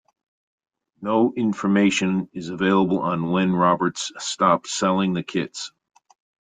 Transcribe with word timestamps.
No 0.99 1.31
information 1.35 2.27
is 2.33 2.49
available 2.49 3.01
on 3.01 3.29
when 3.29 3.53
Roberts 3.53 4.11
stopped 4.17 4.65
selling 4.65 5.13
the 5.13 5.21
kits. 5.21 5.71